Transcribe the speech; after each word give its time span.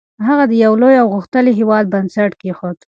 هغه 0.27 0.43
د 0.51 0.53
یو 0.63 0.73
لوی 0.81 0.95
او 1.01 1.07
غښتلي 1.15 1.51
هېواد 1.59 1.85
بنسټ 1.93 2.31
کېښود. 2.41 2.77